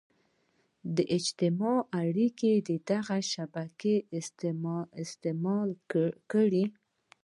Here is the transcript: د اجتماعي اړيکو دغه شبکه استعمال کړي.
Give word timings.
د 0.95 0.97
اجتماعي 1.17 1.87
اړيکو 2.03 2.51
دغه 2.89 3.17
شبکه 3.33 3.93
استعمال 5.03 5.69
کړي. 6.31 6.65